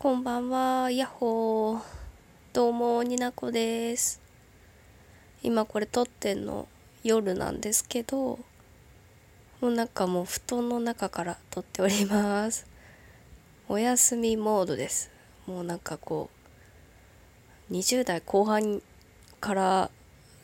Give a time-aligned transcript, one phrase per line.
[0.00, 1.80] こんばんは、やっほー。
[2.52, 4.20] どうも、になこです。
[5.42, 6.68] 今これ撮ってんの
[7.02, 8.38] 夜なんですけど、
[9.60, 12.64] もうなんかもう布団の中から撮っております。
[13.68, 15.10] お休みモードです。
[15.48, 16.30] もうなんかこ
[17.68, 18.80] う、20代後半
[19.40, 19.90] から、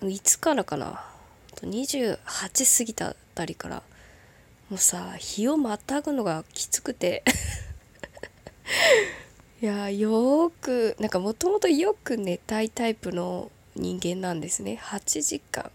[0.03, 1.05] いつからかな、
[1.63, 3.85] 28過ぎたあたりから、
[4.69, 7.23] もうさ、日をまたぐのがきつくて
[9.65, 14.79] いやよくなんかもともとよく寝たいタイプの人間なんですね。
[14.79, 15.71] 8時間。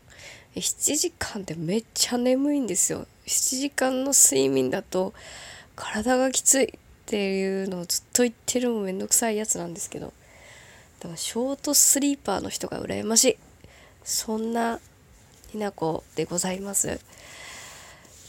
[0.53, 3.07] 7時間ってめっちゃ眠いんですよ。
[3.25, 5.15] 7時間の睡眠だと
[5.75, 6.69] 体がきついっ
[7.07, 10.13] ていうのをずっと言ってるもめんどくさいやつなんですけど。
[10.99, 13.37] だからショートスリーパーの人が羨ましい。
[14.03, 14.79] そんな
[15.47, 16.99] ひなこでございます。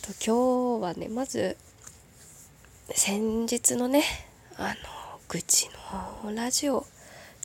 [0.01, 1.59] と今日はねまず
[2.95, 4.05] 先日のね
[4.57, 5.00] あの
[5.33, 5.69] 愚痴
[6.25, 6.85] のラジオ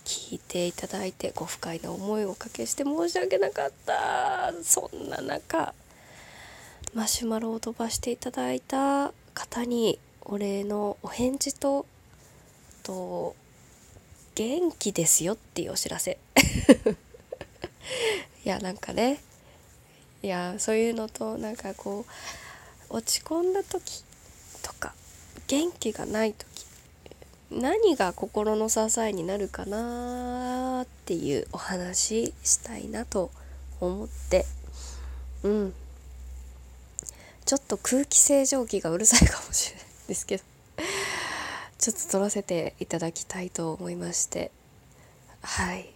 [0.05, 4.51] 聞いていただいてご不快な思いをおかけして申し訳なかった。
[4.63, 5.75] そんな中
[6.95, 11.85] マシュマロを飛ばしていただいた方にお礼のお返事と
[12.81, 13.35] と
[14.33, 16.17] 元気ですよっていうお知らせ。
[18.43, 19.21] いやなんかね
[20.23, 22.03] いやそういうのとなんかこ
[22.89, 24.03] う落ち込んだ時
[24.63, 24.95] とか
[25.45, 26.54] 元気がない時
[27.51, 33.31] 何が心の支えになるかなっていうお話したいなと
[33.79, 34.45] 思って。
[35.43, 35.73] うん。
[37.45, 40.43] ちょっと空気清浄機がうるさいかもしれないですけど。
[41.77, 44.51] ちょっと撮らせていただきたいと思いまして。
[45.41, 45.89] はい。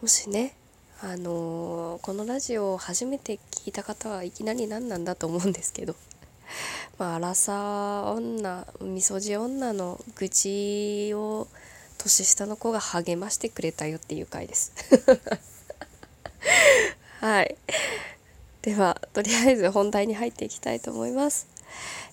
[0.00, 0.54] もしね
[1.00, 5.96] あのー、このラジオを初めて聞いた方はいきなり何なんだと思うんですけど。
[6.98, 11.48] まあ、アラサ女みそじ女の愚痴を
[11.98, 14.72] 年下の子が励ましてくれたよっていう回です。
[17.20, 17.56] はい。
[18.62, 21.48] ではとりあえず本題に入っていきたいと思います。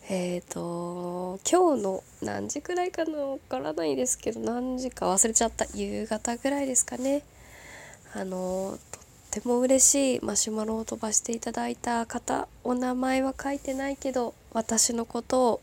[0.09, 7.23] えっ、ー、と今日の何時くらいかなわからないですけど何時か忘れちゃった夕方ぐらいですかね。
[8.13, 15.62] あのとっても嬉しいマシュマロを飛ばしていただいた方お名前は書いてないけど私のことを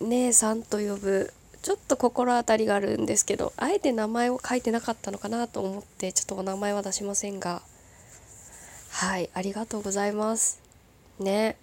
[0.00, 1.32] 姉さんと呼ぶ
[1.62, 7.62] ちょっと心当たりがあるんですけどあえて名前を書いてなかったのかなと思ってちょっとお名前は出しませんが。
[8.90, 10.60] はいありがとうございます。
[11.18, 11.56] ね。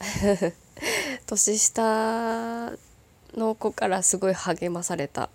[1.26, 2.72] 年下
[3.36, 5.28] の子からすごい励まされた。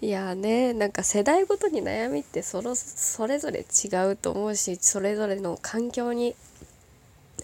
[0.00, 6.36] いやねなんか世代ごとに悩みってそそれぞれ違うと思うしそれぞれの環境に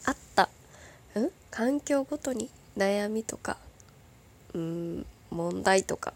[0.04, 0.44] あった
[1.19, 1.31] ん？
[1.50, 3.56] 環境ごとに悩みとか
[4.53, 6.15] うん問題とか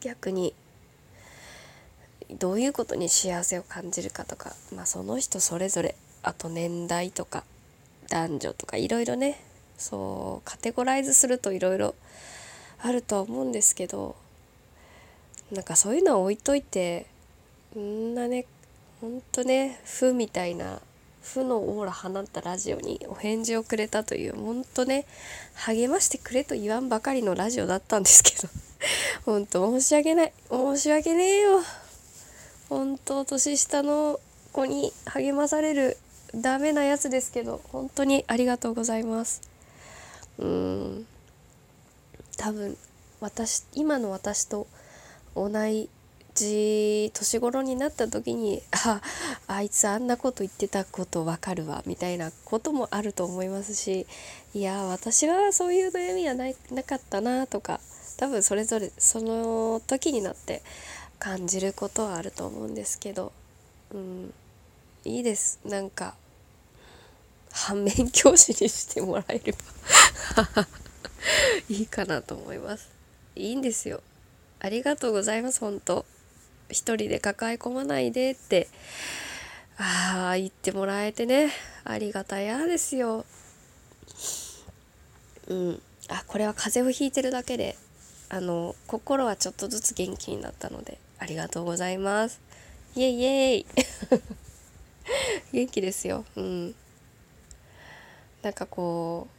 [0.00, 0.54] 逆に
[2.30, 7.42] どういうことに幸せを感じるかとか、まあ、その人それぞれあと年代とか
[8.08, 9.42] 男女とかいろいろね
[9.78, 11.96] そうカテゴライズするといろいろ
[12.80, 14.14] あるとは思うんですけど
[15.52, 17.06] なんかそういうのは置いといて
[17.76, 18.44] んなね
[19.00, 20.80] ほんとね負みたいな
[21.22, 25.06] 負のオーラ放ったラジオにお返事をくれたというほんとね
[25.54, 28.48] 励ましてくれと言わんばかりのラジオだったんですけど
[29.24, 30.32] ほんと申し訳ない。
[30.50, 31.60] 申し訳ねえよ
[32.68, 34.20] 本当年下の
[34.52, 35.96] 子に励まされる
[36.34, 39.42] ダメなやつですけど本当にありがとうございます。
[40.38, 41.06] うん。
[42.36, 42.76] 多分
[43.20, 44.66] 私今の私と
[45.38, 45.50] 同
[46.34, 49.00] じ年頃になった時にあ
[49.46, 54.06] あいつあんなこと言ってたことわかるわみたいなこともあると思いますし
[54.54, 57.80] いや私はそういう悩みはないなかったなとか
[58.18, 60.62] 多分それぞれその時になって
[61.18, 63.32] 感じることはあると思うんですけど、
[63.92, 64.32] うん、
[65.04, 65.60] いいです。
[65.64, 66.14] なんか
[67.50, 69.58] 反面教師にしてもらえれば
[71.68, 72.88] いいかなと思います。
[73.34, 74.00] いいんですよ。
[74.60, 75.60] ありがとうございます。
[75.60, 76.04] 本当。
[76.70, 78.68] 一人で抱え込まないでって。
[79.78, 81.50] ああ言ってもらえてね。
[81.84, 83.24] ありがたやですよ。
[85.46, 85.82] うん。
[86.08, 87.76] あこれは風邪をひいてるだけで。
[88.30, 90.98] あの心はちょっとずつ元気になったので。
[91.20, 92.40] ありがとうございます。
[92.94, 93.66] イエイイエイ。
[95.52, 96.24] 元気ですよ。
[96.36, 96.74] うん。
[98.42, 99.37] なんかこう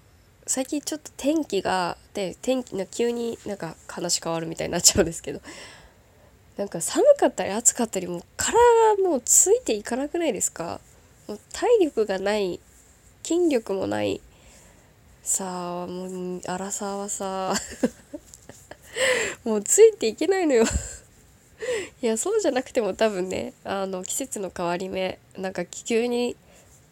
[0.50, 5.42] 最近ちょっと天気がで天気な急になんか話変わるみたいになっちゃうんですけど
[6.58, 8.58] なんか寒かったり暑かったりもう体
[8.98, 10.82] がもうついていかなくないですか？
[11.28, 12.60] もう体力がない
[13.24, 14.22] 筋力もない
[15.22, 17.54] さあもう荒沢はさ
[19.46, 20.66] もうついていけないのよ。
[22.02, 26.36] いやそうじゃなくても多分ねあの季節の変わり目なんか急に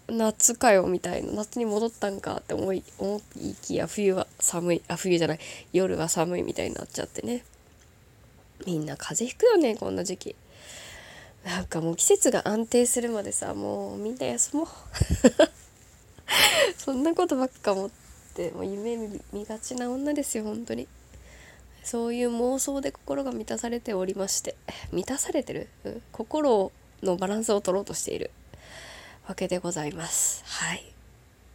[0.09, 5.39] 夏かよみたいな夏に戻ったんかって思い思いきや冬は寒いあ冬じゃない。
[5.73, 7.43] 夜は寒いみたいになっちゃってね。
[8.65, 10.35] みんな風邪ひくよねこんな時期。
[11.45, 14.67] なんかもう季節が安定するまでさもうみんな休もう。
[16.77, 17.89] そんなことばっか思っ
[18.33, 18.97] てもう夢
[19.33, 20.87] 見がちな女ですよ本当に。
[21.83, 24.55] そういう妄想で心が満たされておりまして。
[24.91, 26.71] 満たされてる、うん、心
[27.03, 28.31] のバランスを取ろうとしている。
[29.27, 30.43] わけでございます。
[30.45, 30.83] はい。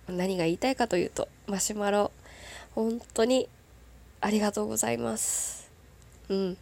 [0.08, 2.10] 何が言いたいかというとマシュマロ
[2.74, 3.48] 本当に
[4.20, 5.70] ありがとうございます。
[6.28, 6.56] うん。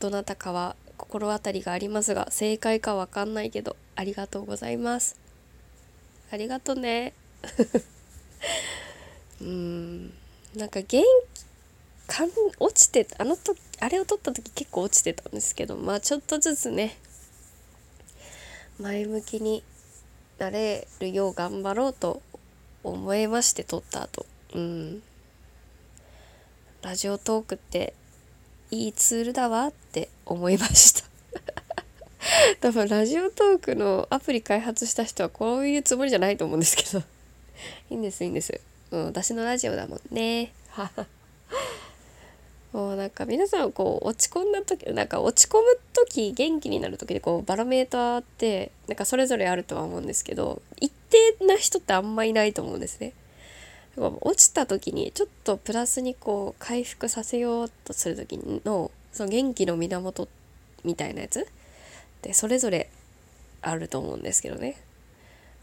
[0.00, 5.16] どなたかは心当たりがありますが正解かわかんないけどありがとうございます。
[6.30, 7.12] ありがとね。
[9.42, 10.14] うん。
[10.54, 11.04] なんか元気
[12.06, 16.96] かん落ちてあの時あれを撮った時結構落ちてたんですけどまあちょっとずつね
[18.80, 19.62] 前向きに
[20.38, 22.22] なれるよう頑張ろうと
[22.82, 24.26] 思いまして撮った後。
[24.54, 25.02] うん。
[26.82, 27.94] ラジオトークって
[28.70, 31.04] いいツールだわって思いました。
[32.60, 36.98] 多分ラジオトークのアプリ開発した人はこういうつもりじゃないと思うんですけど。
[37.90, 38.60] いいんですいいんです、
[38.90, 40.52] うん、私のラジオだもんね。
[40.68, 41.06] はは。
[42.76, 45.62] もうなんか皆さんこう落ち込んだ時なんか落ち込む
[45.94, 53.14] 時元気になる時でこうバロメーターってなんかそれぞれあるとは思うんですけど一定な人ってあんまいないと思うんですね。
[53.96, 60.28] 落ちた時にちょっとプラスにこう回復させようとする時のその元気の源
[60.84, 61.44] みたいなやつっ
[62.20, 62.90] てそれぞれ
[63.62, 64.76] あると思うんですけどね。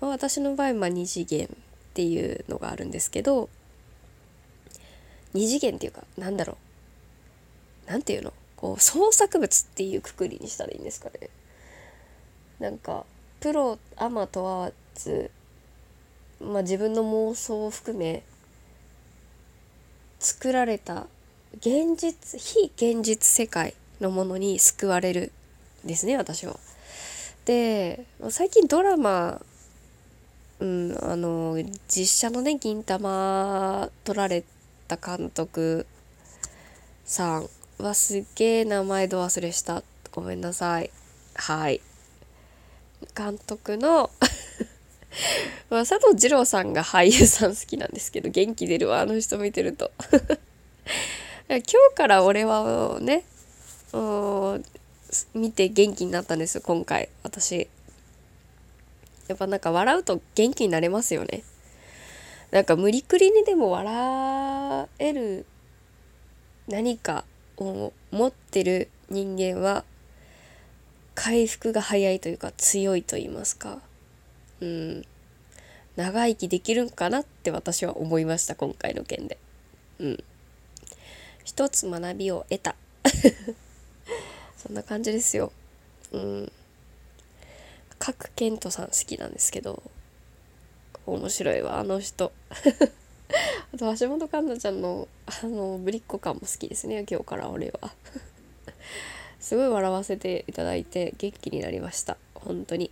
[0.01, 1.49] ま、私の場合まあ2次元っ
[1.93, 3.49] ていうのがあるんですけど
[5.35, 6.72] 2次元っていうかなんだろう
[7.85, 8.33] 何て言うの？
[8.55, 11.29] こう創作物っていうくくりにしたらいいんですかね
[12.59, 13.05] なんか
[13.41, 15.31] プロアマ問わず、
[16.39, 18.23] まあ、自分の妄想を含め
[20.19, 21.07] 作られた
[21.57, 25.33] 現実非現実世界のものに救われる
[25.83, 26.57] ですね私は。
[27.43, 29.41] で最近ドラマ
[30.59, 34.45] うんあの実写のね銀魂撮られ
[34.87, 35.85] た監督
[37.03, 37.49] さん
[37.83, 39.83] わすげえ名前ど忘れした。
[40.13, 40.89] ごめんなさい。
[41.35, 41.81] はい。
[43.13, 44.09] 監督の
[45.69, 49.91] まあ、佐藤二郎さんが俳優さん好きなんですけど元気出るわあの人見てると。
[51.49, 53.25] 今日から俺はね
[55.33, 57.09] 見て元気になったんです今回。
[57.21, 57.67] 私。
[59.27, 61.43] やっぱなんか笑うと元気になれますよね。
[62.51, 65.45] なんか無理くりにでも笑える
[66.69, 67.25] 何か
[67.67, 69.83] を持ってる人間は
[71.15, 73.79] 回復が早いというか強いと言いますか。
[74.61, 75.05] うん。
[75.95, 79.37] 長生きできるんかなって私は思いました今回の件で。
[79.99, 80.23] うん。
[81.43, 82.75] 一つ学びを得た。
[84.57, 85.51] そんな感じですよ。
[86.11, 86.51] うん。
[87.99, 89.81] 角健人さん好きなんですけど
[91.05, 92.31] 面白いわあの人。
[93.73, 97.91] あと橋本環奈ちゃんのあのぶりっ子感も好きですね今日から俺は。
[99.39, 102.17] すごい笑わせていただいて元気になりました。
[102.35, 102.91] 本当に。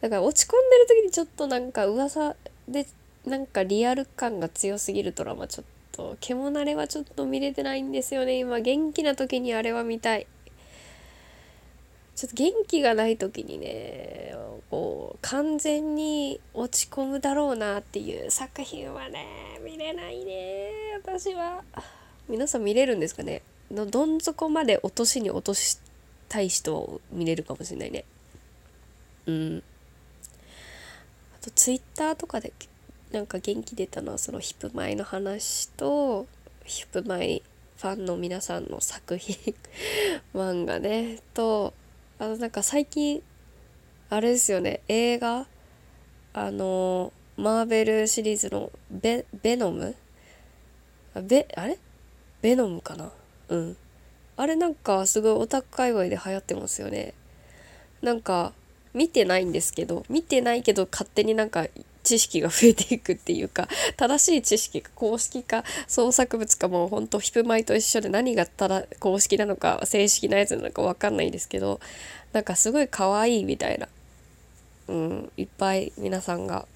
[0.00, 2.36] だから落ち込んでる時にちょっとなんか噂
[2.68, 2.86] で
[3.26, 8.60] なんかリアル感が強すぎるドラマちょっと獣慣れはちょっと見れてないんですよね今。
[8.60, 10.28] 元気な時にあれは見たい。
[12.18, 14.34] ちょっと元気がない時にね
[14.72, 19.24] こう完全に落ち込むだろうなっていう作品はね
[19.64, 21.62] 見れないね私は。
[22.28, 23.42] 皆さん見れるんですかね？
[23.70, 25.78] のどん底まで落としに落とし
[26.28, 28.04] たい人を見れるかもしれないね。
[29.26, 29.62] うん。
[31.40, 32.52] あとツイッターとかで
[33.12, 36.26] なんか元気出たのはそのヒップマイの話と
[36.64, 37.44] ヒップマイ
[37.76, 39.54] ファンの皆さんの作品
[40.34, 41.72] 漫画ねと
[42.20, 43.22] あのなんか最近
[44.10, 44.80] あれですよね。
[44.88, 45.46] 映画？
[46.34, 49.94] あのマーベルシリーズのベベノム？
[51.14, 51.78] ベあれ？
[52.42, 53.12] ベノムかな？
[53.48, 53.76] うん。
[54.36, 57.14] あれなんかすごいオタク界隈で流行ってますよね。
[58.02, 58.52] なんか
[58.94, 61.66] 見てないんですけど見てないけど勝手になんか
[62.08, 71.80] 知識が増えていくっていうか正しい知識か公式か創作物かもうほんとヒプマイと一緒で何がただ公式なのか正式なやつなのか分かんないんですけど
[72.32, 73.88] なんかすごい可愛いみたいな、
[74.88, 76.66] うん、いっぱい皆さんが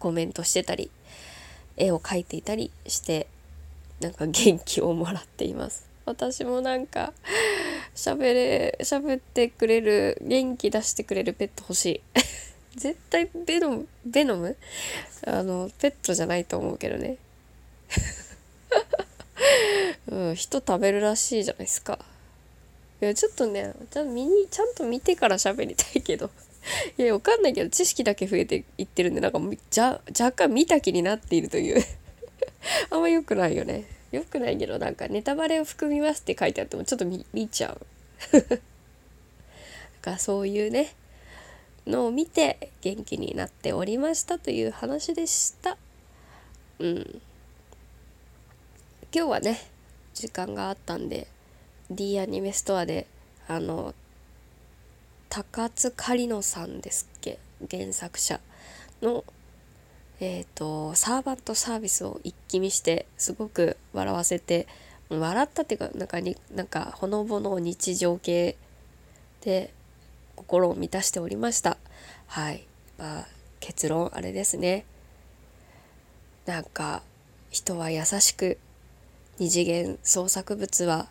[0.00, 0.90] コメントしてたり
[1.76, 3.28] 絵を描いていたりして
[4.00, 5.88] なんか元気をもらっています。
[6.04, 7.12] 私もなんか
[7.94, 12.00] 喋れ喋ってくれる元気出してくれるペット欲しい。
[12.76, 14.56] 絶対ベノムベノム？
[15.26, 17.16] あのペットじゃないと思うけどね
[20.08, 21.98] うん、人食べるらしいじゃないですか。
[23.00, 26.30] いや、ちょっとね、ちゃんと見に、ちゃんと見てから喋りたいけど。
[26.96, 31.82] いや、わかんないけど、知識だけ増えていってるんで、なんか、じゃ、若干見た気になっているという
[32.90, 33.84] あんま良くないよね。
[34.12, 37.86] 良くないけど、なんか、ネタバレを含みますって書いてあっても、ちょっと見見ちゃう。
[38.40, 38.58] だ
[40.02, 40.94] かそういうね、
[41.86, 45.76] のを見て元気になっておりましたという話でした。
[46.78, 47.22] うん。
[49.14, 49.58] 今日はね
[50.14, 51.26] 時間があったんで
[51.90, 53.06] D アニメストアで
[53.46, 53.94] あの
[55.28, 57.38] 高津狩野さんですっけ
[57.70, 58.40] 原作者
[59.02, 59.24] の
[60.20, 64.66] えっ、ー、とサーバントサービスを一気見してすごく笑わせて
[65.10, 68.56] 笑ったっていうかなんかになんかほのぼの日常系
[69.42, 69.72] で
[70.42, 71.78] 心を満たしておりました。
[72.26, 72.66] はい。
[72.98, 73.26] まあ
[73.60, 74.84] 結論あれですね。
[76.46, 77.02] なんか
[77.50, 78.58] 人は優しく
[79.38, 81.06] 二次元創作物は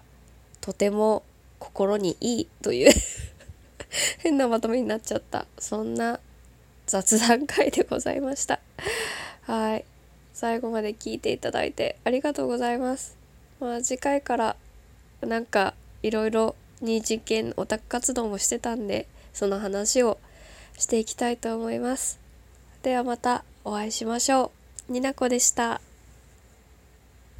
[0.59, 1.23] とても
[1.59, 2.91] 心にいいという
[4.19, 5.47] 変なまとめになっちゃった。
[5.57, 6.19] そんな
[6.87, 8.59] 雑談会でございました。
[9.43, 9.85] はい。
[10.33, 13.15] 最後まで聞いていただいてありがとうございます。
[13.61, 14.57] まあ次回から
[15.21, 15.73] なんか
[16.03, 20.17] いろいろ二次元オタク活動もしてたんでその話を
[20.77, 22.19] していきたいと思います。
[22.83, 24.51] ではまたお会いしましょ
[24.89, 24.93] う。
[24.93, 25.81] になこでした。